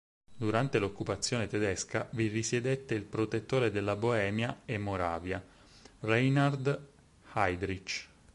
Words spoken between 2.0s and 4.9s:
vi risiedette il Protettore della Boemia e